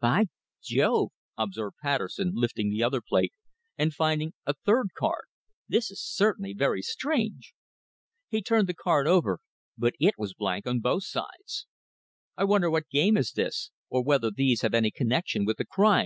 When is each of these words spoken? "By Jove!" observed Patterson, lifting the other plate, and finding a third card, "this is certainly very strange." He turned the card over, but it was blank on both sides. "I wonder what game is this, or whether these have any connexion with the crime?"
"By 0.00 0.24
Jove!" 0.64 1.10
observed 1.38 1.76
Patterson, 1.80 2.32
lifting 2.34 2.70
the 2.70 2.82
other 2.82 3.00
plate, 3.00 3.32
and 3.78 3.94
finding 3.94 4.32
a 4.44 4.52
third 4.54 4.88
card, 4.98 5.26
"this 5.68 5.92
is 5.92 6.02
certainly 6.02 6.52
very 6.54 6.82
strange." 6.82 7.54
He 8.28 8.42
turned 8.42 8.66
the 8.66 8.74
card 8.74 9.06
over, 9.06 9.38
but 9.78 9.94
it 10.00 10.14
was 10.18 10.34
blank 10.34 10.66
on 10.66 10.80
both 10.80 11.04
sides. 11.04 11.68
"I 12.36 12.42
wonder 12.42 12.68
what 12.68 12.88
game 12.90 13.16
is 13.16 13.30
this, 13.30 13.70
or 13.88 14.02
whether 14.02 14.32
these 14.32 14.62
have 14.62 14.74
any 14.74 14.90
connexion 14.90 15.44
with 15.44 15.56
the 15.58 15.64
crime?" 15.64 16.04